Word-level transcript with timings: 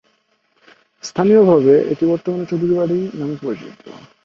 স্থানীয়ভাবে 1.03 1.73
এটি 1.91 2.03
বর্তমানে 2.11 2.45
চৌধুরী 2.49 2.73
বাড়ি 2.73 2.99
নামে 3.19 3.35
পরিচিত। 3.41 3.77